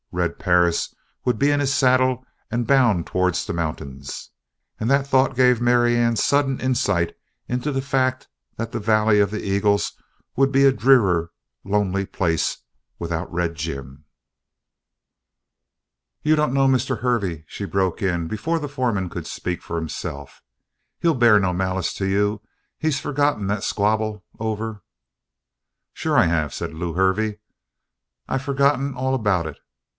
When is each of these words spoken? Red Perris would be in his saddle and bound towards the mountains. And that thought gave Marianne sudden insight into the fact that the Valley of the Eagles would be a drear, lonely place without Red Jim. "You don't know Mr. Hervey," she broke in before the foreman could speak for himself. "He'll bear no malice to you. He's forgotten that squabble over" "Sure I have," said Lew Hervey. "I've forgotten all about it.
Red 0.13 0.39
Perris 0.39 0.93
would 1.25 1.37
be 1.39 1.51
in 1.51 1.59
his 1.61 1.73
saddle 1.73 2.25
and 2.49 2.67
bound 2.67 3.05
towards 3.05 3.45
the 3.45 3.53
mountains. 3.53 4.31
And 4.79 4.89
that 4.89 5.07
thought 5.07 5.35
gave 5.35 5.61
Marianne 5.61 6.15
sudden 6.15 6.59
insight 6.59 7.15
into 7.47 7.71
the 7.71 7.83
fact 7.83 8.27
that 8.57 8.71
the 8.73 8.79
Valley 8.79 9.19
of 9.19 9.29
the 9.31 9.41
Eagles 9.41 9.93
would 10.35 10.51
be 10.51 10.65
a 10.65 10.71
drear, 10.73 11.29
lonely 11.63 12.05
place 12.05 12.57
without 12.99 13.31
Red 13.31 13.55
Jim. 13.55 14.03
"You 16.23 16.35
don't 16.35 16.53
know 16.53 16.67
Mr. 16.67 16.99
Hervey," 16.99 17.45
she 17.47 17.65
broke 17.65 18.01
in 18.01 18.27
before 18.27 18.59
the 18.59 18.67
foreman 18.67 19.07
could 19.07 19.27
speak 19.27 19.61
for 19.61 19.77
himself. 19.77 20.41
"He'll 20.99 21.13
bear 21.13 21.39
no 21.39 21.53
malice 21.53 21.93
to 21.93 22.05
you. 22.05 22.41
He's 22.77 22.99
forgotten 22.99 23.47
that 23.47 23.63
squabble 23.63 24.25
over" 24.39 24.83
"Sure 25.93 26.17
I 26.17 26.25
have," 26.25 26.53
said 26.53 26.73
Lew 26.73 26.93
Hervey. 26.93 27.37
"I've 28.27 28.43
forgotten 28.43 28.93
all 28.95 29.13
about 29.15 29.45
it. 29.45 29.59